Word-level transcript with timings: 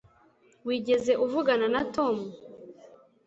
wigeze 0.67 1.11
uvugana 1.25 1.67
na 1.73 1.81
tom 1.95 2.15